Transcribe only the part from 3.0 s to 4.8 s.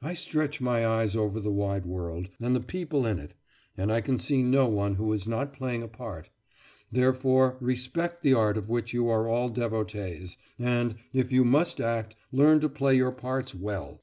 in it, and I can see no